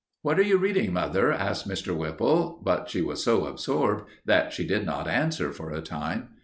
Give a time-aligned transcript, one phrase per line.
[0.23, 1.95] "What are you reading, mother?" asked Mr.
[1.95, 6.29] Whipple, but she was so absorbed that she did not answer for a time.